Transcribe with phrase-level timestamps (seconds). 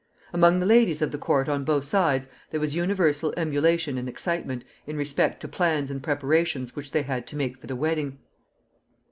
[0.33, 4.63] Among the ladies of the court on both sides there was universal emulation and excitement
[4.87, 8.17] in respect to plans and preparations which they had to make for the wedding.